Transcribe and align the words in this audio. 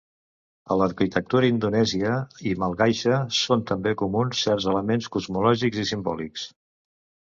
A 0.75 0.77
l'arquitectura 0.81 1.49
indonèsia 1.51 2.15
i 2.51 2.55
malgaixa 2.63 3.19
són 3.41 3.63
també 3.73 3.95
comuns 4.03 4.41
certs 4.49 4.67
elements 4.73 5.11
cosmològics 5.17 5.83
i 5.85 5.91
simbòlics. 5.95 6.49